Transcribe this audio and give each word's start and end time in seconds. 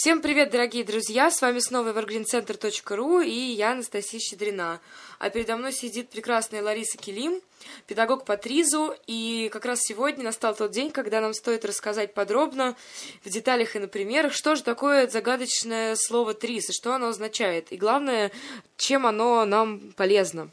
Всем 0.00 0.22
привет, 0.22 0.50
дорогие 0.50 0.84
друзья! 0.84 1.28
С 1.28 1.42
вами 1.42 1.58
снова 1.58 1.88
evergreencenter.ru 1.88 3.26
и 3.26 3.50
я, 3.54 3.72
Анастасия 3.72 4.20
Щедрина. 4.20 4.80
А 5.18 5.28
передо 5.28 5.56
мной 5.56 5.72
сидит 5.72 6.08
прекрасная 6.08 6.62
Лариса 6.62 6.96
Килим, 6.96 7.40
педагог 7.88 8.24
по 8.24 8.36
ТРИЗу, 8.36 8.94
и 9.08 9.50
как 9.52 9.64
раз 9.64 9.80
сегодня 9.82 10.22
настал 10.22 10.54
тот 10.54 10.70
день, 10.70 10.92
когда 10.92 11.20
нам 11.20 11.34
стоит 11.34 11.64
рассказать 11.64 12.14
подробно, 12.14 12.76
в 13.24 13.28
деталях 13.28 13.74
и 13.74 13.80
на 13.80 13.88
примерах, 13.88 14.34
что 14.34 14.54
же 14.54 14.62
такое 14.62 15.08
загадочное 15.08 15.96
слово 15.96 16.32
ТРИЗ 16.32 16.70
и 16.70 16.72
что 16.74 16.94
оно 16.94 17.08
означает, 17.08 17.72
и 17.72 17.76
главное, 17.76 18.30
чем 18.76 19.04
оно 19.04 19.44
нам 19.46 19.80
полезно. 19.96 20.52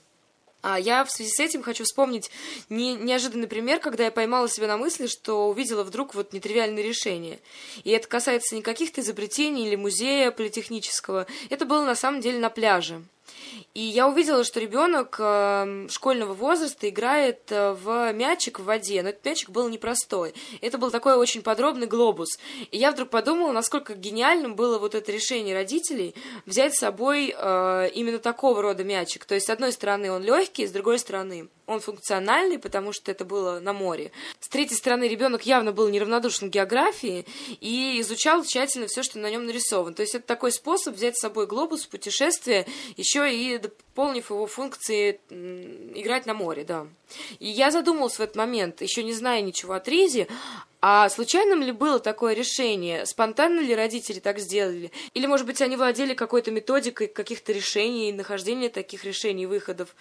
А 0.68 0.80
я 0.80 1.06
в 1.06 1.12
связи 1.12 1.30
с 1.30 1.40
этим 1.40 1.62
хочу 1.62 1.84
вспомнить 1.84 2.32
не, 2.70 2.96
неожиданный 2.96 3.46
пример, 3.46 3.80
когда 3.80 4.06
я 4.06 4.10
поймала 4.10 4.50
себя 4.50 4.66
на 4.66 4.78
мысли, 4.78 5.06
что 5.06 5.48
увидела 5.48 5.84
вдруг 5.84 6.16
вот 6.16 6.34
нетривиальное 6.34 6.82
решение. 6.82 7.40
И 7.84 7.92
это 7.92 8.08
касается 8.08 8.56
не 8.56 8.64
каких-то 8.64 9.02
изобретений 9.02 9.68
или 9.68 9.76
музея 9.76 10.32
политехнического. 10.32 11.28
Это 11.52 11.66
было 11.66 11.86
на 11.86 11.94
самом 11.94 12.20
деле 12.20 12.40
на 12.40 12.50
пляже. 12.50 13.04
И 13.74 13.82
я 13.82 14.08
увидела, 14.08 14.44
что 14.44 14.60
ребенок 14.60 15.18
э, 15.20 15.88
школьного 15.90 16.34
возраста 16.34 16.88
играет 16.88 17.52
э, 17.52 17.74
в 17.74 18.14
мячик 18.14 18.60
в 18.60 18.64
воде, 18.64 19.02
но 19.04 19.10
этот 19.10 19.26
мячик 19.26 19.50
был 19.50 19.68
непростой. 19.70 20.34
Это 20.62 20.78
был 20.78 20.92
такой 20.92 21.16
очень 21.16 21.42
подробный 21.42 21.88
глобус. 21.88 22.30
И 22.72 22.78
я 22.78 22.92
вдруг 22.92 23.10
подумала, 23.10 23.52
насколько 23.52 23.94
гениальным 23.94 24.56
было 24.56 24.80
вот 24.80 24.96
это 24.96 25.12
решение 25.12 25.56
родителей 25.56 26.16
взять 26.46 26.76
с 26.76 26.80
собой 26.80 27.36
э, 27.38 27.90
именно 27.94 28.20
такого 28.20 28.62
рода 28.62 28.84
мячик. 28.84 29.26
То 29.26 29.36
есть, 29.36 29.48
с 29.48 29.50
одной 29.50 29.72
стороны, 29.72 30.12
он 30.12 30.24
легкий, 30.24 30.68
с 30.68 30.72
другой 30.72 31.00
стороны, 31.00 31.50
он 31.68 31.80
функциональный, 31.80 32.60
потому 32.60 32.94
что 32.94 33.12
это 33.12 33.26
было 33.26 33.60
на 33.60 33.74
море. 33.74 34.12
С 34.40 34.50
третьей 34.50 34.78
стороны, 34.78 35.06
ребенок 35.08 35.46
явно 35.46 35.72
был 35.72 35.90
неравнодушен 35.90 36.50
к 36.50 36.54
географии 36.54 37.26
и 37.60 38.00
изучал 38.02 38.44
тщательно 38.44 38.88
все, 38.88 39.04
что 39.04 39.20
на 39.20 39.30
нем 39.30 39.46
нарисовано. 39.46 39.96
То 39.96 40.02
есть 40.02 40.16
это 40.16 40.26
такой 40.26 40.52
способ 40.52 40.96
взять 40.96 41.18
с 41.18 41.22
собой 41.22 41.48
глобус 41.48 41.86
в 41.86 41.90
путешествие, 41.90 42.68
еще 42.98 43.15
и 43.24 43.58
дополнив 43.58 44.30
его 44.30 44.48
функции 44.48 45.20
играть 45.30 46.26
на 46.26 46.34
море, 46.34 46.64
да. 46.64 46.88
И 47.40 47.48
я 47.48 47.72
задумалась 47.72 48.18
в 48.18 48.22
этот 48.22 48.36
момент, 48.36 48.82
еще 48.82 49.04
не 49.04 49.14
зная 49.14 49.42
ничего 49.42 49.74
о 49.74 49.80
Тризе, 49.80 50.28
а 50.88 51.10
случайным 51.10 51.64
ли 51.64 51.72
было 51.72 52.00
такое 52.00 52.36
решение? 52.36 53.08
Спонтанно 53.08 53.60
ли 53.60 53.74
родители 53.74 54.20
так 54.20 54.38
сделали? 54.38 54.92
Или, 55.16 55.26
может 55.26 55.48
быть, 55.48 55.60
они 55.60 55.78
владели 55.78 56.14
какой-то 56.14 56.52
методикой 56.52 57.08
каких-то 57.08 57.54
решений, 57.54 58.14
нахождения 58.14 58.70
таких 58.70 59.04
решений, 59.04 59.48
выходов? 59.48 59.96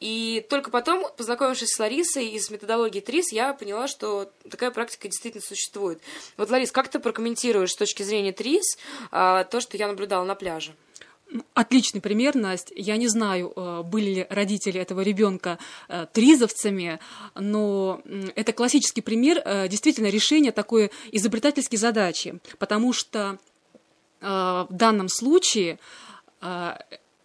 И 0.00 0.42
только 0.48 0.70
потом, 0.70 1.06
познакомившись 1.18 1.74
с 1.74 1.78
Ларисой 1.78 2.28
из 2.28 2.48
методологии 2.48 3.00
ТРИС, 3.00 3.30
я 3.32 3.52
поняла, 3.52 3.88
что 3.88 4.32
такая 4.50 4.70
практика 4.70 5.06
действительно 5.06 5.42
существует. 5.42 6.00
Вот, 6.38 6.48
Ларис, 6.48 6.72
как 6.72 6.88
ты 6.88 6.98
прокомментируешь 6.98 7.72
с 7.72 7.76
точки 7.76 8.02
зрения 8.02 8.32
ТРИС 8.32 8.78
а, 9.10 9.44
то, 9.44 9.60
что 9.60 9.76
я 9.76 9.86
наблюдала 9.86 10.24
на 10.24 10.34
пляже? 10.34 10.74
Отличный 11.54 12.00
пример, 12.00 12.34
Настя. 12.34 12.74
Я 12.76 12.96
не 12.96 13.08
знаю, 13.08 13.52
э, 13.54 13.82
были 13.82 14.14
ли 14.14 14.26
родители 14.28 14.80
этого 14.80 15.00
ребенка 15.00 15.58
э, 15.88 16.06
тризовцами, 16.12 16.98
но 17.34 18.02
это 18.34 18.52
классический 18.52 19.00
пример 19.00 19.40
э, 19.44 19.68
действительно 19.68 20.08
решения 20.08 20.52
такой 20.52 20.90
изобретательской 21.10 21.76
задачи, 21.76 22.40
потому 22.58 22.92
что 22.92 23.38
в 24.20 24.68
данном 24.70 25.08
случае 25.08 25.80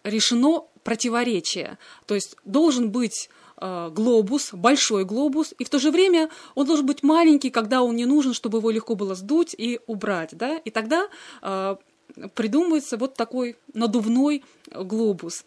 решено 0.02 0.64
противоречие. 0.82 1.78
То 2.06 2.16
есть 2.16 2.34
должен 2.44 2.90
быть 2.90 3.30
глобус, 3.56 4.52
большой 4.52 5.04
глобус, 5.04 5.54
и 5.60 5.64
в 5.64 5.70
то 5.70 5.78
же 5.78 5.92
время 5.92 6.28
он 6.56 6.66
должен 6.66 6.86
быть 6.86 7.04
маленький, 7.04 7.50
когда 7.50 7.84
он 7.84 7.94
не 7.94 8.04
нужен, 8.04 8.34
чтобы 8.34 8.58
его 8.58 8.72
легко 8.72 8.96
было 8.96 9.14
сдуть 9.14 9.54
и 9.56 9.78
убрать. 9.86 10.30
Да? 10.32 10.56
И 10.56 10.70
тогда 10.70 11.08
придумывается 12.34 12.96
вот 12.96 13.14
такой 13.14 13.56
надувной 13.74 14.42
глобус. 14.70 15.44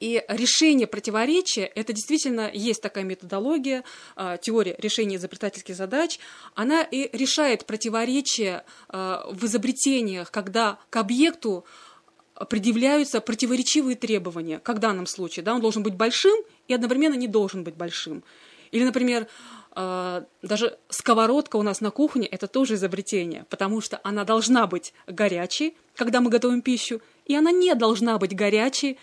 И 0.00 0.24
решение 0.28 0.86
противоречия– 0.86 1.64
это 1.74 1.92
действительно 1.92 2.50
есть 2.52 2.80
такая 2.80 3.04
методология, 3.04 3.82
а, 4.14 4.36
теория 4.36 4.76
решения 4.78 5.16
изобретательских 5.16 5.74
задач. 5.74 6.20
Она 6.54 6.82
и 6.82 7.08
решает 7.16 7.66
противоречия 7.66 8.64
а, 8.88 9.28
в 9.30 9.44
изобретениях, 9.44 10.30
когда 10.30 10.78
к 10.90 10.96
объекту 10.96 11.64
предъявляются 12.48 13.20
противоречивые 13.20 13.96
требования, 13.96 14.60
как 14.60 14.76
в 14.76 14.80
данном 14.80 15.06
случае. 15.06 15.42
Да, 15.42 15.54
он 15.54 15.60
должен 15.60 15.82
быть 15.82 15.94
большим 15.94 16.38
и 16.68 16.74
одновременно 16.74 17.14
не 17.14 17.26
должен 17.26 17.64
быть 17.64 17.74
большим. 17.74 18.22
Или, 18.70 18.84
например, 18.84 19.26
даже 19.74 20.78
сковородка 20.88 21.56
у 21.56 21.62
нас 21.62 21.80
на 21.80 21.90
кухне– 21.90 22.26
это 22.30 22.48
тоже 22.48 22.74
изобретение, 22.74 23.46
потому 23.48 23.80
что 23.80 24.00
она 24.02 24.24
должна 24.24 24.66
быть 24.66 24.92
горячей, 25.06 25.76
когда 25.94 26.20
мы 26.20 26.30
готовим 26.30 26.62
пищу, 26.62 27.00
и 27.26 27.36
она 27.36 27.52
не 27.52 27.74
должна 27.74 28.18
быть 28.18 28.34
горячей, 28.34 28.98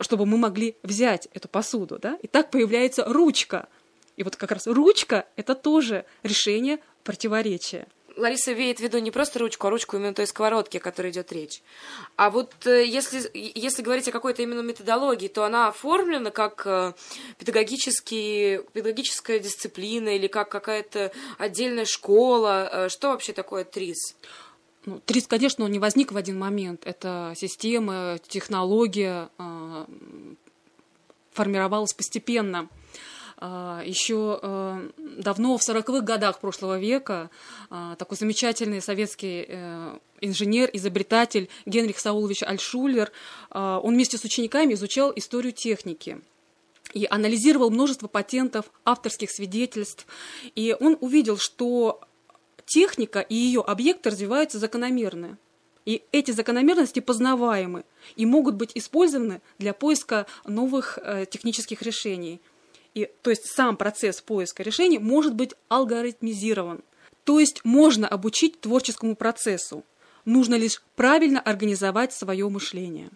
чтобы 0.00 0.26
мы 0.26 0.36
могли 0.38 0.76
взять 0.82 1.28
эту 1.34 1.48
посуду. 1.48 1.98
Да? 1.98 2.18
И 2.22 2.26
так 2.26 2.50
появляется 2.50 3.04
ручка. 3.06 3.68
И 4.16 4.22
вот 4.22 4.36
как 4.36 4.52
раз 4.52 4.66
ручка– 4.66 5.26
это 5.36 5.54
тоже 5.54 6.04
решение 6.22 6.78
противоречия. 7.02 7.86
Лариса 8.16 8.52
имеет 8.52 8.78
в 8.78 8.82
виду 8.82 8.98
не 8.98 9.10
просто 9.10 9.38
ручку, 9.38 9.66
а 9.66 9.70
ручку 9.70 9.96
именно 9.96 10.14
той 10.14 10.26
сковородки, 10.26 10.76
о 10.76 10.80
которой 10.80 11.10
идет 11.12 11.32
речь. 11.32 11.62
А 12.16 12.30
вот 12.30 12.52
э, 12.66 12.84
если, 12.86 13.30
если 13.34 13.82
говорить 13.82 14.08
о 14.08 14.12
какой-то 14.12 14.42
именно 14.42 14.60
методологии, 14.60 15.28
то 15.28 15.44
она 15.44 15.68
оформлена 15.68 16.30
как 16.30 16.62
э, 16.66 16.92
педагогический, 17.38 18.60
педагогическая 18.72 19.38
дисциплина 19.38 20.08
или 20.08 20.26
как 20.26 20.48
какая-то 20.48 21.12
отдельная 21.38 21.84
школа. 21.84 22.68
Э, 22.72 22.88
что 22.88 23.08
вообще 23.08 23.32
такое 23.32 23.64
ТРИС? 23.64 24.16
Ну, 24.84 25.00
ТРИС, 25.04 25.26
конечно, 25.26 25.64
он 25.64 25.70
не 25.70 25.78
возник 25.78 26.12
в 26.12 26.16
один 26.16 26.38
момент. 26.38 26.82
Это 26.84 27.34
система, 27.36 28.18
технология 28.26 29.28
формировалась 31.32 31.94
постепенно. 31.94 32.68
А, 33.44 33.82
Еще 33.84 34.38
э, 34.40 34.90
давно, 35.18 35.58
в 35.58 35.68
40-х 35.68 36.02
годах 36.02 36.38
прошлого 36.38 36.78
века, 36.78 37.28
а, 37.70 37.96
такой 37.96 38.16
замечательный 38.16 38.80
советский 38.80 39.46
э, 39.48 39.98
инженер, 40.20 40.70
изобретатель 40.72 41.48
Генрих 41.66 41.98
Саулович 41.98 42.44
Альшулер, 42.44 43.10
а, 43.50 43.80
он 43.80 43.94
вместе 43.94 44.16
с 44.16 44.22
учениками 44.22 44.74
изучал 44.74 45.12
историю 45.16 45.52
техники 45.52 46.20
и 46.92 47.04
анализировал 47.10 47.70
множество 47.70 48.06
патентов, 48.06 48.66
авторских 48.84 49.28
свидетельств. 49.32 50.06
И 50.54 50.76
он 50.78 50.96
увидел, 51.00 51.36
что 51.36 52.00
техника 52.64 53.18
и 53.18 53.34
ее 53.34 53.62
объекты 53.62 54.10
развиваются 54.10 54.60
закономерно. 54.60 55.36
И 55.84 56.04
эти 56.12 56.30
закономерности 56.30 57.00
познаваемы 57.00 57.82
и 58.14 58.24
могут 58.24 58.54
быть 58.54 58.70
использованы 58.76 59.40
для 59.58 59.74
поиска 59.74 60.26
новых 60.44 61.00
э, 61.02 61.26
технических 61.28 61.82
решений– 61.82 62.40
и, 62.94 63.08
то 63.22 63.30
есть 63.30 63.46
сам 63.46 63.76
процесс 63.76 64.20
поиска 64.20 64.62
решений 64.62 64.98
может 64.98 65.34
быть 65.34 65.54
алгоритмизирован. 65.68 66.82
То 67.24 67.38
есть 67.38 67.64
можно 67.64 68.08
обучить 68.08 68.60
творческому 68.60 69.16
процессу. 69.16 69.84
Нужно 70.24 70.56
лишь 70.56 70.82
правильно 70.96 71.40
организовать 71.40 72.12
свое 72.12 72.48
мышление. 72.48 73.10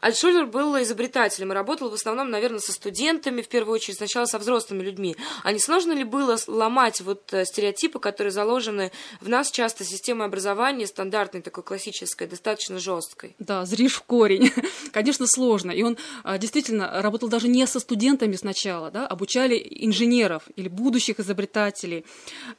Альтшулер 0.00 0.46
был 0.46 0.80
изобретателем 0.82 1.52
и 1.52 1.54
работал 1.54 1.90
в 1.90 1.94
основном, 1.94 2.30
наверное, 2.30 2.60
со 2.60 2.72
студентами, 2.72 3.42
в 3.42 3.48
первую 3.48 3.74
очередь, 3.74 3.96
сначала 3.96 4.26
со 4.26 4.38
взрослыми 4.38 4.82
людьми. 4.82 5.16
А 5.42 5.52
не 5.52 5.58
сложно 5.58 5.92
ли 5.92 6.04
было 6.04 6.36
ломать 6.46 7.00
вот 7.00 7.32
э, 7.32 7.44
стереотипы, 7.44 7.98
которые 7.98 8.30
заложены 8.30 8.92
в 9.20 9.28
нас 9.28 9.50
часто 9.50 9.84
системой 9.84 10.26
образования, 10.26 10.86
стандартной, 10.86 11.42
такой 11.42 11.64
классической, 11.64 12.26
достаточно 12.26 12.78
жесткой? 12.78 13.34
Да, 13.38 13.64
зришь 13.64 13.94
в 13.94 14.02
корень. 14.02 14.52
Конечно, 14.92 15.26
сложно. 15.26 15.70
И 15.70 15.82
он 15.82 15.96
а, 16.22 16.38
действительно 16.38 17.02
работал 17.02 17.28
даже 17.28 17.48
не 17.48 17.66
со 17.66 17.80
студентами 17.80 18.36
сначала, 18.36 18.90
да, 18.90 19.06
обучали 19.06 19.56
инженеров 19.80 20.44
или 20.56 20.68
будущих 20.68 21.20
изобретателей. 21.20 22.04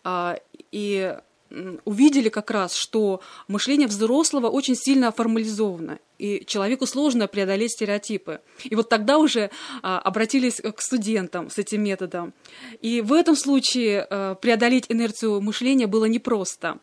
А, 0.03 0.39
и 0.71 1.17
увидели 1.85 2.29
как 2.29 2.51
раз, 2.51 2.75
что 2.75 3.21
мышление 3.47 3.87
взрослого 3.87 4.47
очень 4.47 4.75
сильно 4.75 5.11
формализовано, 5.11 5.99
и 6.17 6.43
человеку 6.45 6.85
сложно 6.85 7.27
преодолеть 7.27 7.71
стереотипы. 7.71 8.41
И 8.63 8.75
вот 8.75 8.89
тогда 8.89 9.17
уже 9.17 9.49
а, 9.81 9.99
обратились 9.99 10.61
к 10.61 10.81
студентам 10.81 11.49
с 11.49 11.57
этим 11.57 11.83
методом. 11.83 12.33
И 12.81 13.01
в 13.01 13.13
этом 13.13 13.35
случае 13.35 14.05
а, 14.09 14.35
преодолеть 14.35 14.85
инерцию 14.89 15.41
мышления 15.41 15.87
было 15.87 16.05
непросто. 16.05 16.79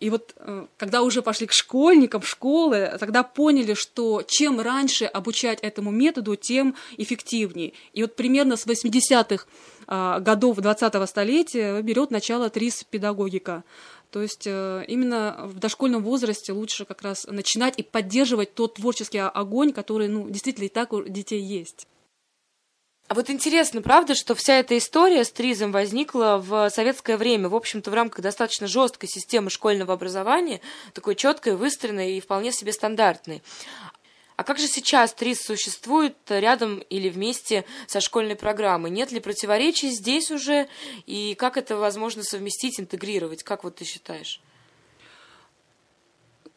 И 0.00 0.10
вот 0.10 0.34
э, 0.36 0.66
когда 0.76 1.02
уже 1.02 1.22
пошли 1.22 1.46
к 1.46 1.52
школьникам 1.52 2.22
школы, 2.22 2.96
тогда 2.98 3.22
поняли, 3.22 3.74
что 3.74 4.22
чем 4.26 4.60
раньше 4.60 5.04
обучать 5.04 5.60
этому 5.60 5.90
методу, 5.90 6.36
тем 6.36 6.74
эффективнее. 6.96 7.72
И 7.92 8.02
вот 8.02 8.16
примерно 8.16 8.56
с 8.56 8.66
80-х 8.66 9.46
а, 9.86 10.20
годов 10.20 10.58
20-го 10.58 11.06
столетия 11.06 11.80
берет 11.82 12.10
начало 12.10 12.50
ТРИС 12.50 12.84
педагогика. 12.84 13.64
То 14.10 14.22
есть 14.22 14.46
э, 14.46 14.84
именно 14.88 15.36
в 15.44 15.58
дошкольном 15.58 16.02
возрасте 16.02 16.52
лучше 16.52 16.84
как 16.84 17.02
раз 17.02 17.26
начинать 17.26 17.74
и 17.78 17.82
поддерживать 17.82 18.54
тот 18.54 18.74
творческий 18.74 19.18
огонь, 19.18 19.72
который 19.72 20.08
ну, 20.08 20.28
действительно 20.28 20.66
и 20.66 20.68
так 20.68 20.92
у 20.92 21.02
детей 21.02 21.40
есть. 21.40 21.86
А 23.06 23.14
вот 23.14 23.28
интересно, 23.28 23.82
правда, 23.82 24.14
что 24.14 24.34
вся 24.34 24.58
эта 24.58 24.78
история 24.78 25.24
с 25.24 25.30
ТРИЗом 25.30 25.72
возникла 25.72 26.42
в 26.42 26.70
советское 26.70 27.18
время, 27.18 27.50
в 27.50 27.54
общем-то, 27.54 27.90
в 27.90 27.94
рамках 27.94 28.22
достаточно 28.22 28.66
жесткой 28.66 29.10
системы 29.10 29.50
школьного 29.50 29.92
образования, 29.92 30.62
такой 30.94 31.14
четкой, 31.14 31.56
выстроенной 31.56 32.16
и 32.16 32.20
вполне 32.20 32.50
себе 32.50 32.72
стандартной. 32.72 33.42
А 34.36 34.42
как 34.42 34.58
же 34.58 34.66
сейчас 34.66 35.12
ТРИЗ 35.12 35.42
существует 35.42 36.16
рядом 36.28 36.78
или 36.78 37.10
вместе 37.10 37.66
со 37.86 38.00
школьной 38.00 38.36
программой? 38.36 38.90
Нет 38.90 39.12
ли 39.12 39.20
противоречий 39.20 39.90
здесь 39.90 40.30
уже? 40.30 40.66
И 41.06 41.34
как 41.34 41.58
это 41.58 41.76
возможно 41.76 42.22
совместить, 42.22 42.80
интегрировать? 42.80 43.42
Как 43.42 43.64
вот 43.64 43.76
ты 43.76 43.84
считаешь? 43.84 44.40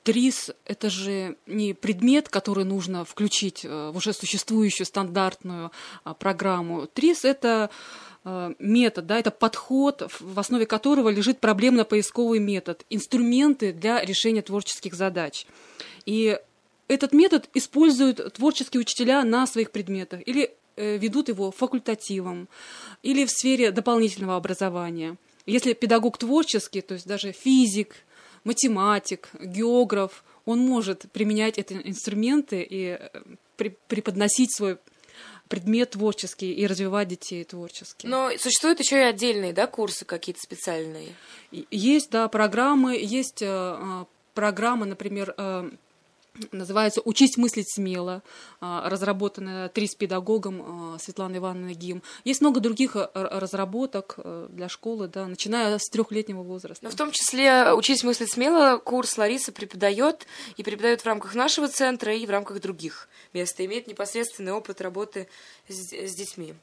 ТРИС– 0.07 0.51
это 0.65 0.89
же 0.89 1.35
не 1.47 1.73
предмет, 1.73 2.29
который 2.29 2.63
нужно 2.63 3.03
включить 3.03 3.65
э, 3.65 3.91
в 3.93 3.97
уже 3.97 4.13
существующую 4.13 4.87
стандартную 4.87 5.73
а, 6.05 6.13
программу. 6.13 6.87
ТРИС– 6.87 7.19
это 7.25 7.69
э, 8.23 8.53
метод, 8.57 9.05
да, 9.05 9.19
это 9.19 9.31
подход, 9.31 10.09
в 10.21 10.39
основе 10.39 10.65
которого 10.65 11.09
лежит 11.09 11.41
проблемно-поисковый 11.41 12.39
метод, 12.39 12.85
инструменты 12.89 13.73
для 13.73 14.01
решения 14.01 14.41
творческих 14.41 14.93
задач. 14.93 15.45
И 16.05 16.39
этот 16.87 17.11
метод 17.11 17.49
используют 17.53 18.33
творческие 18.35 18.79
учителя 18.79 19.25
на 19.25 19.45
своих 19.45 19.71
предметах 19.71 20.21
или 20.25 20.55
э, 20.77 20.95
ведут 20.95 21.27
его 21.27 21.51
факультативом, 21.51 22.47
или 23.03 23.25
в 23.25 23.29
сфере 23.29 23.71
дополнительного 23.71 24.37
образования. 24.37 25.17
Если 25.45 25.73
педагог 25.73 26.17
творческий, 26.17 26.79
то 26.79 26.93
есть 26.93 27.05
даже 27.05 27.33
физик, 27.33 28.05
математик, 28.47 29.29
географ, 29.39 30.23
он 30.45 30.59
может 30.59 31.11
применять 31.11 31.57
эти 31.57 31.73
инструменты 31.73 32.65
и 32.67 32.97
э, 32.99 33.67
преподносить 33.87 34.55
свой 34.55 34.77
предмет 35.49 35.91
творческий 35.91 36.53
и 36.53 36.65
развивать 36.65 37.09
детей 37.09 37.43
творчески. 37.43 38.07
Но 38.07 38.31
существуют 38.37 38.79
еще 38.79 38.97
и 38.97 39.03
отдельные, 39.03 39.53
да, 39.53 39.67
курсы 39.67 40.05
какие-то 40.05 40.41
специальные? 40.41 41.09
Есть, 41.51 42.09
да, 42.09 42.27
программы, 42.27 42.95
есть 42.95 43.41
э, 43.41 43.47
э 43.47 44.05
программы, 44.33 44.85
например, 44.85 45.33
э, 45.35 45.71
называется 46.51 47.01
«Учись 47.03 47.37
мыслить 47.37 47.71
смело», 47.73 48.23
а, 48.59 48.89
разработанная 48.89 49.69
три 49.69 49.87
с 49.87 49.95
педагогом 49.95 50.95
а, 50.95 50.99
Светланой 50.99 51.37
Ивановной 51.39 51.73
Гим. 51.73 52.01
Есть 52.23 52.41
много 52.41 52.59
других 52.59 52.95
а, 52.95 53.09
разработок 53.13 54.19
для 54.49 54.69
школы, 54.69 55.07
да, 55.07 55.27
начиная 55.27 55.77
с 55.77 55.89
трехлетнего 55.89 56.43
возраста. 56.43 56.83
Но 56.83 56.91
в 56.91 56.95
том 56.95 57.11
числе 57.11 57.73
«Учись 57.73 58.03
мыслить 58.03 58.31
смело» 58.31 58.77
курс 58.77 59.17
Лариса 59.17 59.51
преподает 59.51 60.25
и 60.55 60.63
преподает 60.63 61.01
в 61.01 61.05
рамках 61.05 61.35
нашего 61.35 61.67
центра 61.67 62.15
и 62.15 62.25
в 62.25 62.29
рамках 62.29 62.61
других 62.61 63.09
мест, 63.33 63.59
имеет 63.59 63.87
непосредственный 63.87 64.51
опыт 64.51 64.81
работы 64.81 65.27
с, 65.67 65.93
с 65.93 66.15
детьми. 66.15 66.55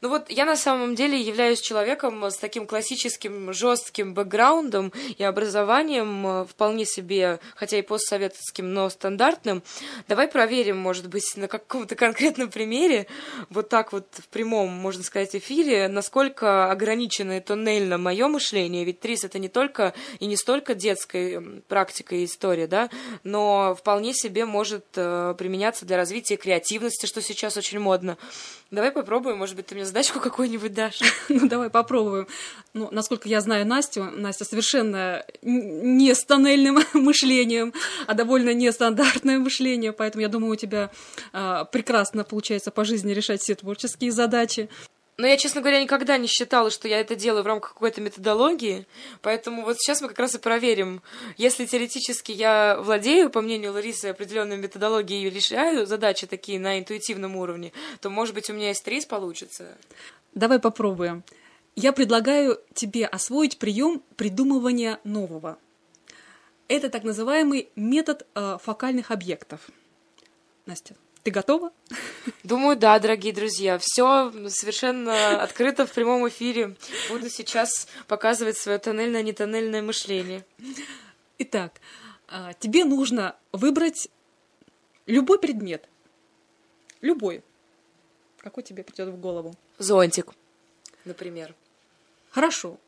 Ну 0.00 0.08
вот 0.08 0.30
я 0.30 0.46
на 0.46 0.56
самом 0.56 0.94
деле 0.94 1.20
являюсь 1.20 1.60
человеком 1.60 2.24
с 2.24 2.36
таким 2.36 2.66
классическим 2.66 3.52
жестким 3.52 4.14
бэкграундом 4.14 4.94
и 5.18 5.22
образованием, 5.22 6.26
э, 6.26 6.44
вполне 6.46 6.86
себе, 6.86 7.38
хотя 7.54 7.78
и 7.78 7.82
постсоветским, 7.82 8.72
но 8.72 8.88
стандартным. 8.88 9.62
Давай 10.08 10.26
проверим, 10.28 10.78
может 10.78 11.08
быть, 11.08 11.36
на 11.36 11.48
каком-то 11.48 11.96
конкретном 11.96 12.50
примере, 12.50 13.08
вот 13.50 13.68
так 13.68 13.92
вот 13.92 14.06
в 14.12 14.28
прямом, 14.28 14.70
можно 14.70 15.02
сказать, 15.02 15.36
эфире, 15.36 15.86
насколько 15.88 16.70
ограничено 16.70 17.36
и 17.36 17.40
тоннельно 17.40 17.98
мое 17.98 18.26
мышление. 18.28 18.84
Ведь 18.84 19.00
ТРИС 19.00 19.24
это 19.24 19.38
не 19.38 19.50
только 19.50 19.92
и 20.18 20.24
не 20.24 20.36
столько 20.36 20.74
детская 20.74 21.42
практика 21.68 22.14
и 22.14 22.24
история, 22.24 22.66
да, 22.66 22.88
но 23.22 23.74
вполне 23.74 24.14
себе 24.14 24.46
может 24.46 24.86
э, 24.96 25.34
применяться 25.36 25.84
для 25.84 25.98
развития 25.98 26.36
креативности, 26.36 27.04
что 27.04 27.20
сейчас 27.20 27.58
очень 27.58 27.80
модно. 27.80 28.16
Давай 28.70 28.92
попробуем, 28.92 29.36
может 29.36 29.56
быть, 29.56 29.66
ты 29.66 29.74
мне 29.74 29.84
задачку 29.90 30.20
какую-нибудь 30.20 30.72
дашь. 30.72 31.00
ну, 31.28 31.48
давай 31.48 31.68
попробуем. 31.68 32.26
Ну, 32.74 32.88
насколько 32.92 33.28
я 33.28 33.40
знаю 33.40 33.66
Настю, 33.66 34.04
Настя 34.04 34.44
совершенно 34.44 35.24
не 35.42 36.14
с 36.14 36.24
тоннельным 36.24 36.78
мышлением, 36.94 37.74
а 38.06 38.14
довольно 38.14 38.54
нестандартное 38.54 39.38
мышление, 39.38 39.92
поэтому 39.92 40.22
я 40.22 40.28
думаю, 40.28 40.52
у 40.52 40.56
тебя 40.56 40.90
э, 41.32 41.64
прекрасно 41.72 42.24
получается 42.24 42.70
по 42.70 42.84
жизни 42.84 43.12
решать 43.12 43.40
все 43.40 43.54
творческие 43.54 44.12
задачи. 44.12 44.68
Но 45.20 45.26
я, 45.26 45.36
честно 45.36 45.60
говоря, 45.60 45.82
никогда 45.82 46.16
не 46.16 46.26
считала, 46.26 46.70
что 46.70 46.88
я 46.88 46.98
это 46.98 47.14
делаю 47.14 47.42
в 47.42 47.46
рамках 47.46 47.74
какой-то 47.74 48.00
методологии, 48.00 48.86
поэтому 49.20 49.64
вот 49.64 49.76
сейчас 49.76 50.00
мы 50.00 50.08
как 50.08 50.18
раз 50.18 50.34
и 50.34 50.38
проверим. 50.38 51.02
Если 51.36 51.66
теоретически 51.66 52.32
я 52.32 52.78
владею, 52.80 53.28
по 53.28 53.42
мнению 53.42 53.74
Ларисы, 53.74 54.06
определенной 54.06 54.56
методологией 54.56 55.26
и 55.26 55.30
решаю 55.30 55.84
задачи 55.84 56.26
такие 56.26 56.58
на 56.58 56.78
интуитивном 56.78 57.36
уровне, 57.36 57.74
то, 58.00 58.08
может 58.08 58.34
быть, 58.34 58.48
у 58.48 58.54
меня 58.54 58.68
есть 58.68 58.80
стресс 58.80 59.04
получится. 59.04 59.76
Давай 60.34 60.58
попробуем. 60.58 61.22
Я 61.76 61.92
предлагаю 61.92 62.58
тебе 62.72 63.04
освоить 63.04 63.58
прием 63.58 64.02
придумывания 64.16 65.00
нового. 65.04 65.58
Это 66.66 66.88
так 66.88 67.04
называемый 67.04 67.68
метод 67.76 68.26
э, 68.34 68.56
фокальных 68.62 69.10
объектов. 69.10 69.60
Настя, 70.64 70.94
ты 71.22 71.30
готова? 71.30 71.72
Думаю, 72.44 72.76
да, 72.76 72.98
дорогие 72.98 73.32
друзья. 73.32 73.78
Все 73.78 74.32
совершенно 74.48 75.42
открыто 75.42 75.86
в 75.86 75.92
прямом 75.92 76.28
эфире. 76.28 76.76
Буду 77.08 77.28
сейчас 77.28 77.88
показывать 78.06 78.56
свое 78.56 78.78
тоннельное-нетоннельное 78.78 79.82
мышление. 79.82 80.44
Итак, 81.38 81.80
а, 82.28 82.52
тебе 82.54 82.84
нужно 82.84 83.36
выбрать 83.52 84.08
любой 85.06 85.38
предмет. 85.38 85.88
Любой. 87.00 87.42
Какой 88.38 88.62
тебе 88.62 88.82
придет 88.82 89.08
в 89.08 89.20
голову? 89.20 89.54
Зонтик, 89.78 90.32
например. 91.04 91.54
Хорошо. 92.30 92.78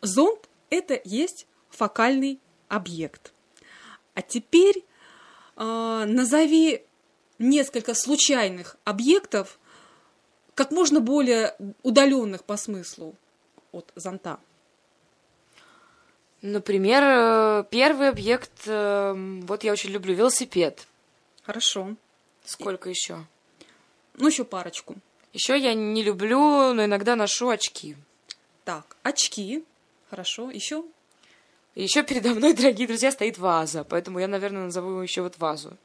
Зонт– 0.00 0.48
это 0.70 1.00
есть 1.04 1.46
фокальный 1.70 2.40
объект. 2.68 3.32
А 4.14 4.20
теперь 4.22 4.84
э, 5.56 6.04
назови 6.06 6.82
несколько 7.42 7.94
случайных 7.94 8.76
объектов, 8.84 9.58
как 10.54 10.70
можно 10.70 11.00
более 11.00 11.54
удаленных 11.82 12.44
по 12.44 12.56
смыслу 12.56 13.14
от 13.72 13.90
зонта. 13.94 14.38
Например, 16.42 17.02
э, 17.04 17.64
первый 17.70 18.08
объект, 18.08 18.50
э, 18.66 19.14
вот 19.42 19.62
я 19.62 19.72
очень 19.72 19.90
люблю, 19.90 20.14
велосипед. 20.14 20.86
Хорошо. 21.44 21.94
Сколько 22.44 22.88
И... 22.88 22.92
еще? 22.92 23.24
Ну, 24.14 24.26
еще 24.26 24.44
парочку. 24.44 24.96
Еще 25.32 25.56
я 25.58 25.72
не 25.74 26.02
люблю, 26.02 26.74
но 26.74 26.84
иногда 26.84 27.16
ношу 27.16 27.48
очки. 27.48 27.96
Так, 28.64 28.96
очки. 29.02 29.64
Хорошо. 30.10 30.50
Еще? 30.50 30.84
Еще 31.74 32.02
передо 32.02 32.30
мной, 32.30 32.52
дорогие 32.54 32.86
друзья, 32.86 33.10
стоит 33.10 33.38
ваза, 33.38 33.84
поэтому 33.84 34.18
я, 34.18 34.28
наверное, 34.28 34.64
назову 34.64 35.00
еще 35.00 35.22
вот 35.22 35.38
вазу. 35.38 35.76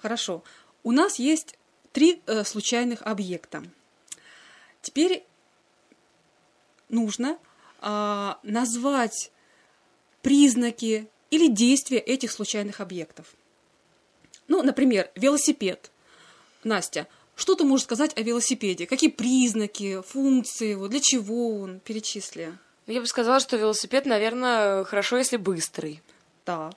Хорошо. 0.00 0.42
У 0.84 0.92
нас 0.92 1.18
есть 1.18 1.56
три 1.92 2.22
э, 2.26 2.44
случайных 2.44 3.02
объекта. 3.02 3.64
Теперь 4.82 5.24
нужно 6.90 7.38
э, 7.80 8.34
назвать 8.42 9.32
признаки 10.20 11.08
или 11.30 11.48
действия 11.48 11.98
этих 11.98 12.30
случайных 12.30 12.80
объектов. 12.80 13.34
Ну, 14.46 14.62
например, 14.62 15.10
велосипед. 15.14 15.90
Настя, 16.64 17.08
что 17.34 17.54
ты 17.54 17.64
можешь 17.64 17.84
сказать 17.84 18.16
о 18.16 18.20
велосипеде? 18.20 18.86
Какие 18.86 19.10
признаки, 19.10 20.02
функции 20.02 20.68
его, 20.68 20.88
для 20.88 21.00
чего 21.00 21.58
он? 21.60 21.80
Перечисли. 21.80 22.56
Я 22.86 23.00
бы 23.00 23.06
сказала, 23.06 23.40
что 23.40 23.56
велосипед, 23.56 24.04
наверное, 24.04 24.84
хорошо, 24.84 25.16
если 25.16 25.38
быстрый. 25.38 26.02
Так 26.44 26.74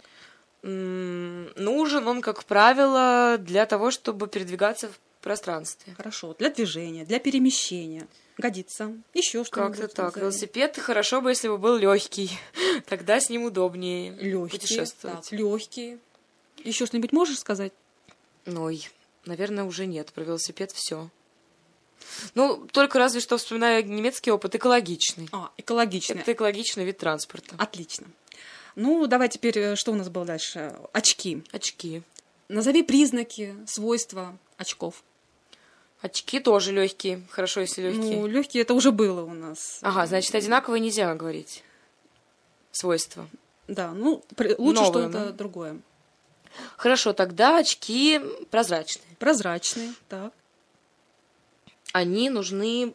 нужен 0.67 2.07
он, 2.07 2.21
как 2.21 2.43
правило, 2.43 3.37
для 3.39 3.65
того, 3.65 3.91
чтобы 3.91 4.27
передвигаться 4.27 4.89
в 4.89 4.99
пространстве. 5.21 5.93
Хорошо, 5.95 6.35
для 6.37 6.49
движения, 6.49 7.05
для 7.05 7.19
перемещения. 7.19 8.07
Годится. 8.37 8.93
Еще 9.13 9.43
что-нибудь. 9.43 9.77
Как-то 9.79 9.95
так. 9.95 10.17
Велосипед 10.17 10.77
хорошо 10.77 11.21
бы, 11.21 11.31
если 11.31 11.47
бы 11.47 11.57
был 11.57 11.77
легкий. 11.77 12.31
Тогда 12.85 13.19
с 13.19 13.29
ним 13.29 13.43
удобнее 13.43 14.11
легкий, 14.11 14.59
путешествовать. 14.59 15.29
Так, 15.29 15.31
легкий. 15.31 15.97
Еще 16.63 16.85
что-нибудь 16.85 17.13
можешь 17.13 17.39
сказать? 17.39 17.73
Ой, 18.45 18.87
наверное, 19.25 19.63
уже 19.63 19.85
нет. 19.85 20.11
Про 20.13 20.23
велосипед 20.23 20.71
все. 20.71 21.09
Ну, 22.35 22.67
только 22.71 22.99
разве 22.99 23.21
что 23.21 23.37
вспоминаю 23.37 23.85
немецкий 23.85 24.31
опыт 24.31 24.55
экологичный. 24.55 25.29
А, 25.31 25.51
экологичный. 25.57 26.21
Это 26.21 26.33
экологичный 26.33 26.85
вид 26.85 26.99
транспорта. 26.99 27.55
Отлично. 27.57 28.07
Ну, 28.77 29.07
давай 29.07 29.27
теперь, 29.27 29.57
э, 29.57 29.75
что 29.75 29.91
у 29.91 29.95
нас 29.95 30.07
было 30.07 30.23
дальше? 30.23 30.71
Очки. 30.93 31.43
Очки. 31.51 32.03
Назови 32.47 32.83
признаки, 32.83 33.55
свойства 33.65 34.37
очков. 34.55 35.03
Очки 35.99 36.39
тоже 36.39 36.71
легкие. 36.71 37.23
Хорошо, 37.31 37.61
если 37.61 37.81
легкие. 37.81 38.19
Ну, 38.19 38.27
легкие 38.27 38.61
это 38.61 38.75
уже 38.75 38.91
было 38.91 39.23
у 39.23 39.33
нас. 39.33 39.79
Ага, 39.81 40.05
значит, 40.05 40.33
одинаковые 40.35 40.79
нельзя 40.79 41.13
говорить. 41.15 41.63
Свойства. 42.71 43.27
Да, 43.67 43.93
ну, 43.93 44.23
лучше 44.59 44.83
что-то 44.83 45.09
да? 45.09 45.31
другое. 45.31 45.79
Хорошо, 46.75 47.13
тогда 47.13 47.57
очки 47.57 48.21
прозрачные. 48.51 49.15
Прозрачные, 49.17 49.91
так. 50.07 50.31
Они 51.93 52.29
нужны 52.29 52.93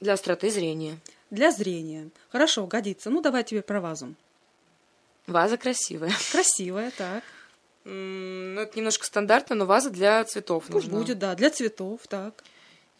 для 0.00 0.12
остроты 0.12 0.50
зрения. 0.50 0.98
Для 1.30 1.50
зрения. 1.50 2.10
Хорошо, 2.30 2.66
годится. 2.66 3.08
Ну, 3.08 3.22
давай 3.22 3.42
тебе 3.42 3.62
про 3.62 3.80
вазу. 3.80 4.14
Ваза 5.28 5.56
красивая. 5.58 6.12
Красивая, 6.32 6.90
так. 6.96 7.22
Ну, 7.84 8.60
это 8.60 8.76
немножко 8.76 9.04
стандартно, 9.06 9.54
но 9.56 9.64
ваза 9.66 9.90
для 9.90 10.24
цветов 10.24 10.64
Пусть 10.64 10.86
нужна. 10.88 10.98
будет, 10.98 11.18
да, 11.18 11.34
для 11.34 11.50
цветов, 11.50 12.00
так. 12.08 12.42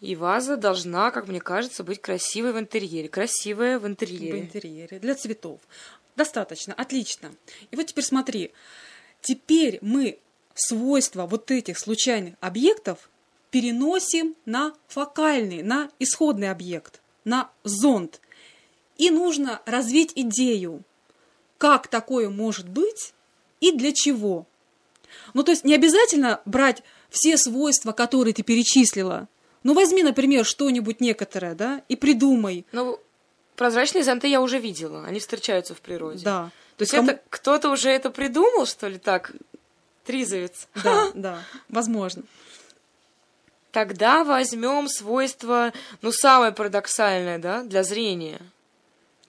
И 0.00 0.14
ваза 0.14 0.56
должна, 0.56 1.10
как 1.10 1.26
мне 1.26 1.40
кажется, 1.40 1.82
быть 1.82 2.00
красивой 2.00 2.52
в 2.52 2.58
интерьере. 2.58 3.08
Красивая 3.08 3.78
в 3.78 3.82
В 3.82 3.86
интерьере. 3.88 4.40
интерьере, 4.40 4.98
для 5.00 5.14
цветов. 5.14 5.60
Достаточно, 6.16 6.74
отлично. 6.74 7.34
И 7.70 7.76
вот 7.76 7.86
теперь 7.86 8.04
смотри. 8.04 8.52
Теперь 9.20 9.78
мы 9.82 10.18
свойства 10.54 11.26
вот 11.26 11.50
этих 11.50 11.78
случайных 11.78 12.34
объектов 12.40 13.10
переносим 13.50 14.36
на 14.44 14.74
фокальный, 14.86 15.62
на 15.62 15.90
исходный 15.98 16.50
объект, 16.50 17.00
на 17.24 17.50
зонд. 17.64 18.20
И 18.96 19.10
нужно 19.10 19.60
развить 19.66 20.12
идею, 20.14 20.82
как 21.58 21.88
такое 21.88 22.30
может 22.30 22.68
быть 22.68 23.12
и 23.60 23.72
для 23.72 23.92
чего. 23.92 24.46
Ну, 25.34 25.42
то 25.42 25.50
есть 25.50 25.64
не 25.64 25.74
обязательно 25.74 26.40
брать 26.44 26.82
все 27.10 27.36
свойства, 27.36 27.92
которые 27.92 28.34
ты 28.34 28.42
перечислила. 28.42 29.28
Ну, 29.64 29.74
возьми, 29.74 30.02
например, 30.02 30.44
что-нибудь 30.44 31.00
некоторое, 31.00 31.54
да, 31.54 31.82
и 31.88 31.96
придумай. 31.96 32.64
Ну, 32.72 33.00
прозрачные 33.56 34.04
зонты 34.04 34.28
я 34.28 34.40
уже 34.40 34.58
видела. 34.58 35.04
Они 35.04 35.18
встречаются 35.18 35.74
в 35.74 35.80
природе. 35.80 36.24
Да. 36.24 36.50
То 36.76 36.82
есть 36.82 36.92
кому- 36.92 37.10
это 37.10 37.22
кто-то 37.28 37.70
уже 37.70 37.90
это 37.90 38.10
придумал, 38.10 38.66
что 38.66 38.86
ли, 38.86 38.98
так? 38.98 39.32
Тризовец. 40.04 40.68
Да, 40.84 41.10
да, 41.14 41.42
возможно. 41.68 42.22
Тогда 43.72 44.24
возьмем 44.24 44.88
свойство, 44.88 45.72
ну, 46.02 46.12
самое 46.12 46.52
парадоксальное, 46.52 47.38
да, 47.38 47.62
для 47.62 47.82
зрения. 47.82 48.40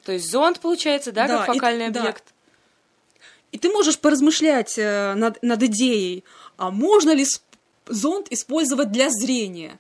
То 0.04 0.12
есть 0.14 0.30
зонт, 0.30 0.60
получается, 0.60 1.12
да, 1.12 1.28
Да, 1.28 1.38
как 1.46 1.50
и- 1.50 1.60
фокальный 1.60 1.90
да. 1.90 2.02
объект. 2.02 2.24
И 3.52 3.58
ты 3.58 3.70
можешь 3.70 3.98
поразмышлять 4.00 4.78
э, 4.78 5.14
над, 5.16 5.42
над 5.42 5.64
идеей, 5.64 6.24
а 6.58 6.70
можно 6.72 7.12
ли 7.14 7.26
зонд 7.88 8.28
использовать 8.32 8.92
для 8.92 9.10
зрения? 9.10 9.80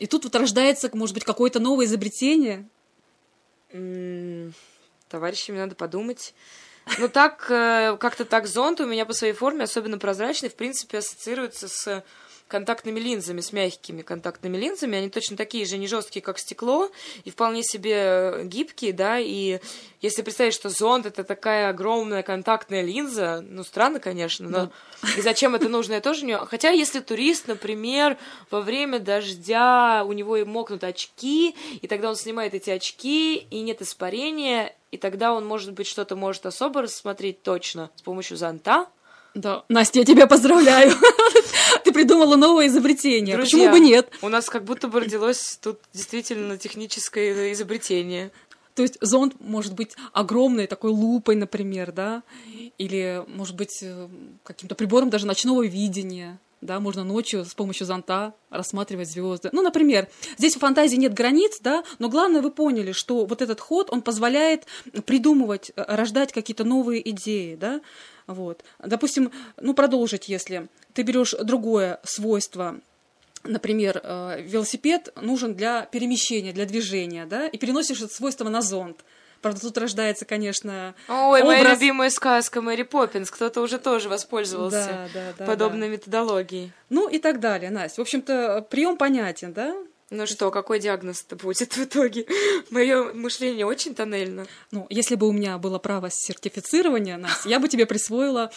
И 0.00 0.06
тут 0.06 0.24
вот 0.24 0.34
рождается, 0.34 0.90
может 0.92 1.14
быть, 1.14 1.24
какое-то 1.24 1.60
новое 1.60 1.86
изобретение. 1.86 2.66
Товарищами 5.08 5.58
надо 5.58 5.74
подумать. 5.76 6.34
Ну, 6.98 7.08
так, 7.08 7.46
э, 7.50 7.96
как-то 7.98 8.24
так 8.24 8.46
зонт 8.46 8.80
у 8.80 8.86
меня 8.86 9.06
по 9.06 9.12
своей 9.12 9.32
форме, 9.32 9.64
особенно 9.64 9.98
прозрачный, 9.98 10.48
в 10.48 10.54
принципе, 10.54 10.98
ассоциируется 10.98 11.68
с 11.68 12.04
контактными 12.48 13.00
линзами, 13.00 13.40
с 13.40 13.52
мягкими 13.52 14.02
контактными 14.02 14.56
линзами. 14.56 14.98
Они 14.98 15.08
точно 15.08 15.36
такие 15.36 15.64
же, 15.64 15.78
не 15.78 15.86
жесткие, 15.86 16.22
как 16.22 16.38
стекло, 16.38 16.90
и 17.24 17.30
вполне 17.30 17.62
себе 17.62 17.94
э, 17.94 18.44
гибкие, 18.44 18.92
да, 18.92 19.18
и 19.18 19.60
если 20.00 20.22
представить, 20.22 20.54
что 20.54 20.68
зонт— 20.68 21.06
это 21.06 21.24
такая 21.24 21.70
огромная 21.70 22.22
контактная 22.22 22.82
линза, 22.82 23.42
ну, 23.48 23.64
странно, 23.64 23.98
конечно, 23.98 24.48
но 24.48 24.70
и 25.16 25.22
зачем 25.22 25.54
это 25.54 25.68
нужно, 25.68 25.94
я 25.94 26.00
тоже 26.00 26.24
не... 26.26 26.36
Хотя, 26.36 26.70
если 26.70 27.00
турист, 27.00 27.48
например, 27.48 28.18
во 28.50 28.60
время 28.60 28.98
дождя 28.98 30.04
у 30.06 30.12
него 30.12 30.36
и 30.36 30.44
мокнут 30.44 30.84
очки, 30.84 31.56
и 31.80 31.86
тогда 31.88 32.10
он 32.10 32.16
снимает 32.16 32.54
эти 32.54 32.70
очки, 32.70 33.36
и 33.36 33.60
нет 33.62 33.80
испарения, 33.80 34.76
и 34.94 34.96
тогда 34.96 35.32
он, 35.32 35.44
может 35.44 35.72
быть, 35.72 35.88
что-то 35.88 36.14
может 36.14 36.46
особо 36.46 36.82
рассмотреть 36.82 37.42
точно 37.42 37.90
с 37.96 38.02
помощью 38.02 38.36
зонта. 38.36 38.86
Да, 39.34 39.64
Настя, 39.68 39.98
я 39.98 40.04
тебя 40.04 40.28
поздравляю. 40.28 40.92
Ты 41.84 41.92
придумала 41.92 42.36
новое 42.36 42.68
изобретение. 42.68 43.36
Друзья, 43.36 43.58
Почему 43.58 43.72
бы 43.72 43.80
нет? 43.80 44.08
У 44.22 44.28
нас 44.28 44.48
как 44.48 44.62
будто 44.62 44.86
бы 44.86 45.00
родилось 45.00 45.58
тут 45.60 45.80
действительно 45.92 46.56
техническое 46.58 47.52
изобретение. 47.52 48.30
То 48.76 48.82
есть 48.82 48.96
зонд 49.00 49.34
может 49.40 49.74
быть 49.74 49.96
огромной 50.12 50.68
такой 50.68 50.90
лупой, 50.90 51.34
например, 51.34 51.90
да, 51.90 52.22
или 52.78 53.24
может 53.26 53.56
быть 53.56 53.82
э, 53.82 54.08
каким-то 54.44 54.76
прибором 54.76 55.10
даже 55.10 55.26
ночного 55.26 55.66
видения, 55.66 56.38
да, 56.64 56.80
можно 56.80 57.04
ночью 57.04 57.44
с 57.44 57.54
помощью 57.54 57.86
зонта 57.86 58.34
рассматривать 58.50 59.10
звезды. 59.10 59.50
Ну, 59.52 59.62
например, 59.62 60.08
здесь 60.38 60.56
в 60.56 60.60
фантазии 60.60 60.96
нет 60.96 61.12
границ, 61.12 61.58
да, 61.60 61.84
но 61.98 62.08
главное 62.08 62.40
вы 62.40 62.50
поняли, 62.50 62.92
что 62.92 63.26
вот 63.26 63.42
этот 63.42 63.60
ход, 63.60 63.88
он 63.90 64.02
позволяет 64.02 64.66
придумывать, 65.04 65.72
э, 65.76 65.84
рождать 65.86 66.32
какие-то 66.32 66.64
новые 66.64 67.08
идеи, 67.10 67.54
да, 67.54 67.80
вот. 68.26 68.64
Допустим, 68.82 69.30
ну, 69.60 69.74
продолжить, 69.74 70.28
если 70.28 70.68
ты 70.94 71.02
берешь 71.02 71.34
другое 71.42 72.00
свойство 72.02 72.80
например, 73.46 74.00
э, 74.02 74.40
велосипед 74.40 75.12
нужен 75.20 75.54
для 75.54 75.82
перемещения, 75.82 76.54
для 76.54 76.64
движения, 76.64 77.26
да, 77.26 77.46
и 77.46 77.58
переносишь 77.58 78.00
это 78.00 78.14
свойство 78.14 78.48
на 78.48 78.62
зонт. 78.62 79.04
Правда, 79.44 79.60
тут 79.60 79.76
рождается, 79.76 80.24
конечно, 80.24 80.94
Ой, 81.06 81.42
моя 81.42 81.60
образ- 81.60 81.74
любимая 81.78 82.08
сказка 82.08 82.62
Мэри 82.62 82.82
Поппинс. 82.82 83.30
Кто-то 83.30 83.60
уже 83.60 83.78
тоже 83.78 84.08
воспользовался 84.08 85.08
Да, 85.12 85.20
да, 85.20 85.34
да, 85.38 85.44
подобной 85.44 85.90
методологией. 85.90 86.72
Ну 86.88 87.08
и 87.10 87.18
так 87.18 87.40
далее, 87.40 87.68
Настя. 87.70 88.00
В 88.00 88.04
общем-то, 88.04 88.66
прием 88.70 88.96
понятен, 88.96 89.52
да? 89.52 89.76
Ну 90.10 90.26
что, 90.26 90.50
какой 90.50 90.80
диагноз-то 90.80 91.34
будет 91.34 91.76
в 91.76 91.84
итоге? 91.84 92.26
Мое 92.70 93.14
мышление 93.14 93.64
очень 93.64 93.94
тоннельно. 93.94 94.46
Ну, 94.70 94.86
если 94.90 95.14
бы 95.14 95.26
у 95.26 95.32
меня 95.32 95.56
было 95.56 95.78
право 95.78 96.08
сертифицирования, 96.10 97.16
Настя, 97.16 97.48
я 97.48 97.58
бы 97.58 97.68
тебе 97.68 97.86
присвоила 97.86 98.50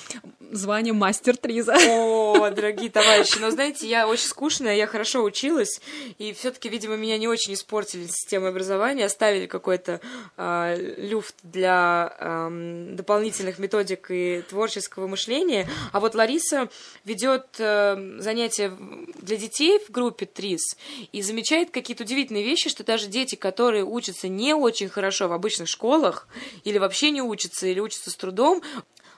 звание 0.52 0.94
мастер 0.94 1.38
Триза. 1.38 1.78
О, 1.88 2.50
дорогие 2.56 2.90
товарищи, 2.90 3.38
но 3.40 3.50
знаете, 3.50 3.88
я 3.88 4.10
очень 4.10 4.28
скучная, 4.28 4.76
я 4.76 4.88
хорошо 4.88 5.24
училась, 5.24 5.80
и 6.18 6.34
все-таки, 6.34 6.68
видимо, 6.68 6.98
меня 6.98 7.18
не 7.18 7.30
очень 7.30 7.54
испортили 7.54 8.08
системой 8.08 8.50
образования, 8.50 9.06
оставили 9.06 9.46
какой-то 9.46 10.02
а, 10.36 10.76
люфт 10.76 11.36
для 11.44 12.14
ам, 12.20 12.98
дополнительных 12.98 13.58
методик 13.58 14.12
и 14.12 14.44
творческого 14.50 15.08
мышления. 15.08 15.70
А 15.94 16.02
вот 16.02 16.14
Лариса 16.14 16.70
ведет 17.06 17.48
э, 17.58 18.18
занятия 18.20 18.74
для 19.22 19.38
детей 19.38 19.80
в 19.80 19.92
группе 19.92 20.26
ТРИС 20.26 20.76
и 21.12 21.22
замечает 21.38 21.70
какие-то 21.70 22.04
удивительные 22.04 22.44
вещи, 22.44 22.68
что 22.68 22.84
даже 22.84 23.06
дети, 23.06 23.36
которые 23.36 23.86
учатся 23.86 24.28
не 24.28 24.56
очень 24.56 24.90
хорошо 24.90 25.28
в 25.28 25.34
обычных 25.34 25.68
школах, 25.68 26.28
или 26.64 26.80
вообще 26.80 27.12
не 27.12 27.22
учатся, 27.22 27.68
или 27.68 27.80
учатся 27.80 28.10
с 28.10 28.16
трудом, 28.16 28.64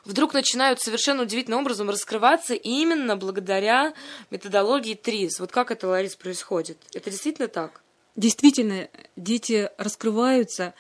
вдруг 0.04 0.34
начинают 0.34 0.82
совершенно 0.82 1.24
удивительным 1.24 1.62
образом 1.62 1.90
раскрываться 1.90 2.56
именно 2.56 3.16
благодаря 3.16 3.94
методологии 4.32 4.96
ТРИС. 4.96 5.40
Вот 5.40 5.54
как 5.54 5.72
это, 5.72 5.88
Ларис, 5.88 6.18
происходит? 6.18 6.78
Это 6.94 7.10
действительно 7.10 7.48
так? 7.48 7.82
Действительно, 8.18 8.90
дети 9.16 9.70
раскрываются, 9.78 10.74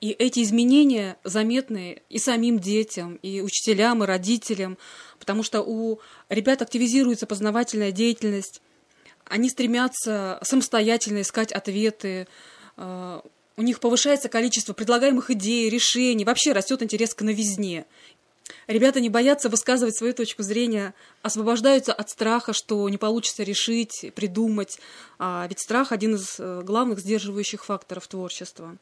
и 0.00 0.12
эти 0.12 0.42
изменения 0.42 1.18
заметны 1.22 2.00
и 2.08 2.18
самим 2.18 2.60
детям, 2.60 3.16
и 3.16 3.42
учителям, 3.42 4.02
и 4.02 4.06
родителям, 4.06 4.78
потому 5.18 5.42
что 5.42 5.60
у 5.60 6.00
ребят 6.30 6.62
активизируется 6.62 7.26
познавательная 7.26 7.92
деятельность, 7.92 8.62
они 9.28 9.48
стремятся 9.48 10.38
самостоятельно 10.42 11.22
искать 11.22 11.52
ответы, 11.52 12.26
э, 12.76 13.20
у 13.56 13.62
них 13.62 13.80
повышается 13.80 14.28
количество 14.28 14.72
предлагаемых 14.72 15.30
идей, 15.30 15.68
решений, 15.68 16.24
вообще 16.24 16.52
растет 16.52 16.82
интерес 16.82 17.14
к 17.14 17.22
новизне. 17.22 17.86
Ребята 18.66 19.00
не 19.00 19.08
боятся 19.08 19.48
высказывать 19.48 19.96
свою 19.96 20.14
точку 20.14 20.42
зрения, 20.42 20.94
освобождаются 21.22 21.92
от 21.92 22.08
страха, 22.10 22.52
что 22.52 22.88
не 22.88 22.98
получится 22.98 23.42
решить, 23.42 24.12
придумать. 24.14 24.78
А 25.18 25.46
ведь 25.48 25.60
страх 25.60 25.92
один 25.92 26.14
из 26.14 26.36
э, 26.38 26.62
главных 26.62 27.00
сдерживающих 27.00 27.64
факторов 27.64 28.06
творчества. 28.06 28.76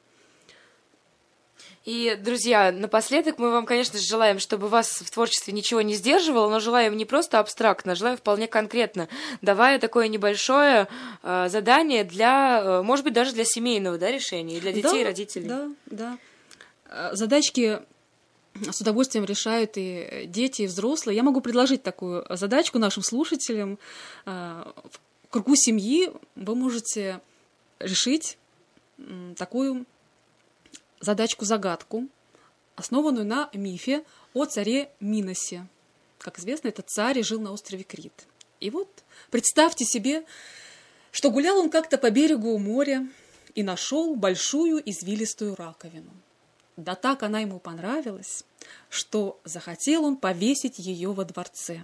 И, 1.86 2.18
друзья, 2.20 2.72
напоследок 2.72 3.38
мы 3.38 3.52
вам, 3.52 3.64
конечно 3.64 3.96
же, 3.96 4.04
желаем, 4.04 4.40
чтобы 4.40 4.66
вас 4.66 4.90
в 4.90 5.08
творчестве 5.08 5.52
ничего 5.52 5.82
не 5.82 5.94
сдерживало, 5.94 6.50
но 6.50 6.58
желаем 6.58 6.96
не 6.96 7.04
просто 7.04 7.38
абстрактно, 7.38 7.92
а 7.92 7.94
желаем 7.94 8.16
вполне 8.16 8.48
конкретно, 8.48 9.08
давая 9.40 9.78
такое 9.78 10.08
небольшое 10.08 10.88
э, 11.22 11.48
задание 11.48 12.02
для, 12.02 12.60
э, 12.60 12.82
может 12.82 13.04
быть, 13.04 13.14
даже 13.14 13.32
для 13.32 13.44
семейного 13.44 13.98
да, 13.98 14.10
решения, 14.10 14.56
и 14.56 14.60
для 14.60 14.72
детей 14.72 14.90
Да, 14.90 14.98
и 14.98 15.04
родителей. 15.04 15.46
Да, 15.46 15.68
да. 15.86 16.18
Э, 16.90 17.10
Задачки 17.12 17.78
с 18.54 18.80
удовольствием 18.80 19.24
решают 19.24 19.74
и 19.76 20.24
дети, 20.26 20.62
и 20.62 20.66
взрослые. 20.66 21.14
Я 21.14 21.22
могу 21.22 21.40
предложить 21.40 21.84
такую 21.84 22.26
задачку 22.30 22.80
нашим 22.80 23.04
слушателям. 23.04 23.78
Э, 24.24 24.64
В 25.22 25.28
кругу 25.30 25.54
семьи 25.54 26.10
вы 26.34 26.56
можете 26.56 27.20
решить 27.78 28.38
такую 29.36 29.86
задачку-загадку, 31.00 32.08
основанную 32.74 33.26
на 33.26 33.50
мифе 33.52 34.04
о 34.34 34.44
царе 34.44 34.90
Миносе. 35.00 35.66
Как 36.18 36.38
известно, 36.38 36.68
этот 36.68 36.88
царь 36.88 37.22
жил 37.22 37.40
на 37.40 37.52
острове 37.52 37.84
Крит. 37.84 38.26
И 38.60 38.70
вот 38.70 38.88
представьте 39.30 39.84
себе, 39.84 40.24
что 41.10 41.30
гулял 41.30 41.58
он 41.58 41.70
как-то 41.70 41.98
по 41.98 42.10
берегу 42.10 42.58
моря 42.58 43.06
и 43.54 43.62
нашел 43.62 44.14
большую 44.16 44.82
извилистую 44.88 45.54
раковину. 45.56 46.10
Да 46.76 46.94
так 46.94 47.22
она 47.22 47.40
ему 47.40 47.58
понравилась, 47.58 48.44
что 48.90 49.40
захотел 49.44 50.04
он 50.04 50.16
повесить 50.16 50.78
ее 50.78 51.12
во 51.12 51.24
дворце. 51.24 51.82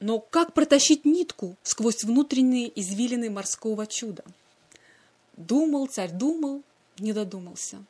Но 0.00 0.18
как 0.18 0.54
протащить 0.54 1.04
нитку 1.04 1.56
сквозь 1.62 2.02
внутренние 2.02 2.72
извилины 2.80 3.30
морского 3.30 3.86
чуда? 3.86 4.24
Думал, 5.36 5.86
царь 5.86 6.10
думал, 6.10 6.62
не 7.00 7.12
додумался. 7.12 7.84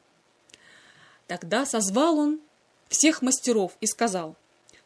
Тогда 1.27 1.67
созвал 1.67 2.19
он 2.19 2.41
всех 2.89 3.23
мастеров 3.23 3.77
и 3.81 3.87
сказал, 3.87 4.37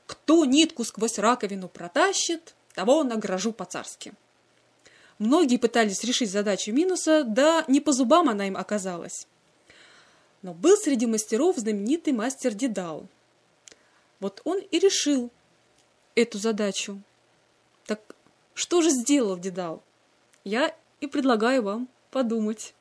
кто 0.06 0.44
нитку 0.44 0.84
сквозь 0.84 1.18
раковину 1.18 1.68
протащит, 1.68 2.54
того 2.74 3.04
награжу 3.04 3.52
по-царски. 3.52 4.12
Многие 5.18 5.58
пытались 5.58 6.02
решить 6.04 6.30
задачу 6.30 6.72
минуса, 6.72 7.24
да 7.24 7.64
не 7.68 7.80
по 7.80 7.92
зубам 7.92 8.28
она 8.28 8.48
им 8.48 8.56
оказалась. 8.56 9.26
Но 10.42 10.52
был 10.52 10.76
среди 10.76 11.06
мастеров 11.06 11.56
знаменитый 11.56 12.12
мастер 12.12 12.52
Дедал. 12.52 13.06
Вот 14.20 14.42
он 14.44 14.58
и 14.58 14.78
решил 14.78 15.30
эту 16.14 16.38
задачу. 16.38 17.00
Так 17.86 18.00
что 18.54 18.82
же 18.82 18.90
сделал 18.90 19.38
Дедал? 19.38 19.82
Я 20.42 20.74
и 21.00 21.06
предлагаю 21.06 21.62
вам 21.62 21.88
подумать. 22.10 22.74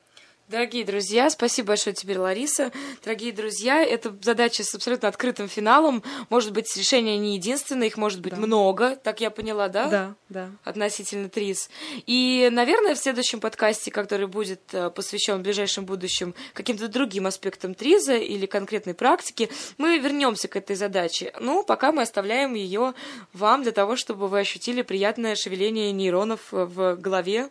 Дорогие 0.54 0.86
друзья, 0.86 1.32
спасибо 1.32 1.70
большое 1.70 1.96
тебе, 1.96 2.16
Лариса. 2.16 2.72
Дорогие 3.04 3.32
друзья, 3.34 3.84
это 3.84 4.16
задача 4.22 4.64
с 4.64 4.76
абсолютно 4.76 5.08
открытым 5.08 5.50
финалом. 5.50 6.04
Может 6.30 6.54
быть, 6.54 6.78
решение 6.78 7.18
не 7.18 7.34
единственное, 7.38 7.88
их 7.88 7.98
может 7.98 8.22
быть 8.22 8.36
да. 8.36 8.40
много, 8.40 8.96
так 8.96 9.20
я 9.20 9.32
поняла, 9.32 9.68
да? 9.68 9.88
Да, 9.88 10.16
да. 10.30 10.52
Относительно 10.64 11.28
ТРИС. 11.28 11.72
И, 12.06 12.50
наверное, 12.52 12.94
в 12.94 13.00
следующем 13.00 13.40
подкасте, 13.40 13.90
который 13.90 14.28
будет 14.28 14.62
э, 14.74 14.92
посвящен 14.92 15.40
в 15.40 15.42
ближайшем 15.42 15.86
будущем 15.86 16.36
каким-то 16.54 16.88
другим 16.88 17.26
аспектам 17.26 17.74
ТРИЗа 17.74 18.18
или 18.18 18.46
конкретной 18.46 18.94
практики, 18.94 19.50
мы 19.80 19.98
вернемся 19.98 20.48
к 20.48 20.56
этой 20.56 20.76
задаче. 20.76 21.34
Ну, 21.40 21.64
пока 21.64 21.92
мы 21.92 22.04
оставляем 22.04 22.54
ее 22.54 22.94
вам 23.34 23.64
для 23.64 23.72
того, 23.72 23.96
чтобы 23.96 24.28
вы 24.28 24.42
ощутили 24.42 24.84
приятное 24.84 25.34
шевеление 25.34 25.92
нейронов 25.92 26.42
в 26.52 26.96
голове, 26.98 27.50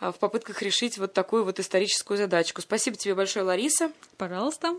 в 0.00 0.14
попытках 0.14 0.62
решить 0.62 0.98
вот 0.98 1.12
такую 1.12 1.44
вот 1.44 1.60
историческую 1.60 2.16
задачку. 2.18 2.60
Спасибо 2.60 2.96
тебе 2.96 3.14
большое, 3.14 3.44
Лариса. 3.44 3.92
Пожалуйста. 4.16 4.74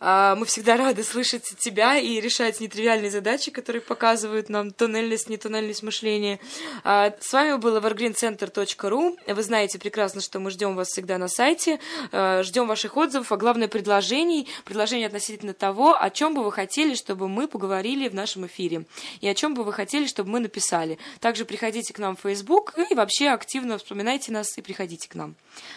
А, 0.00 0.34
мы 0.36 0.46
всегда 0.46 0.76
рады 0.76 1.02
слышать 1.02 1.44
тебя 1.58 1.98
и 1.98 2.20
решать 2.20 2.60
нетривиальные 2.60 3.10
задачи, 3.10 3.50
которые 3.50 3.82
показывают 3.82 4.48
нам 4.48 4.70
тоннельность, 4.70 5.28
нетоннельность 5.28 5.82
мышления. 5.82 6.38
А, 6.84 7.12
с 7.20 7.32
вами 7.32 7.56
было 7.56 7.80
evergreencenter.ru. 7.80 9.16
Вы 9.26 9.42
знаете 9.42 9.78
прекрасно, 9.78 10.20
что 10.20 10.38
мы 10.38 10.50
ждем 10.50 10.76
вас 10.76 10.88
всегда 10.88 11.18
на 11.18 11.28
сайте, 11.28 11.80
а, 12.12 12.42
ждем 12.42 12.68
ваших 12.68 12.96
отзывов, 12.96 13.32
а 13.32 13.36
главное 13.36 13.68
предложений, 13.68 14.48
предложений 14.64 15.06
относительно 15.06 15.52
того, 15.52 15.96
о 16.00 16.10
чем 16.10 16.34
бы 16.34 16.44
вы 16.44 16.52
хотели, 16.52 16.94
чтобы 16.94 17.28
мы 17.28 17.48
поговорили 17.48 18.08
в 18.08 18.14
нашем 18.14 18.46
эфире, 18.46 18.84
и 19.20 19.28
о 19.28 19.34
чем 19.34 19.54
бы 19.54 19.64
вы 19.64 19.72
хотели, 19.72 20.06
чтобы 20.06 20.30
мы 20.30 20.40
написали. 20.40 20.98
Также 21.20 21.44
приходите 21.44 21.92
к 21.92 21.98
нам 21.98 22.16
в 22.16 22.20
Facebook 22.20 22.74
и 22.90 22.94
вообще 22.94 23.28
активно 23.28 23.78
вспоминайте 23.78 24.32
нас 24.32 24.56
и 24.56 24.62
приходите 24.62 25.08
к 25.08 25.14
нам. 25.14 25.34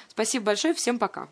Спасибо 0.10 0.46
большое, 0.46 0.74
всем 0.74 1.00
пока. 1.00 1.28